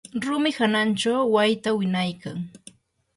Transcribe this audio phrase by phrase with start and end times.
[0.23, 2.37] rumi hananchaw wayta winaykan.